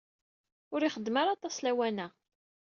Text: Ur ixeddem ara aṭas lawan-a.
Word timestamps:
Ur 0.73 0.81
ixeddem 0.83 1.15
ara 1.21 1.31
aṭas 1.35 1.55
lawan-a. 1.63 2.07